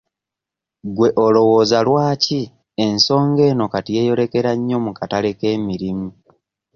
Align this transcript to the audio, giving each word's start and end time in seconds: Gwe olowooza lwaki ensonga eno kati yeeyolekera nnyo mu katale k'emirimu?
Gwe 0.95 1.09
olowooza 1.25 1.77
lwaki 1.87 2.41
ensonga 2.85 3.41
eno 3.51 3.65
kati 3.73 3.91
yeeyolekera 3.97 4.51
nnyo 4.57 4.77
mu 4.85 4.91
katale 4.97 5.31
k'emirimu? 5.39 6.07